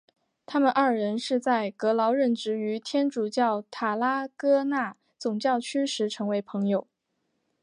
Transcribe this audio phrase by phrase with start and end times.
[0.47, 6.87] 他们二人是在格劳任职于天主教塔拉戈纳总教区时成为朋友。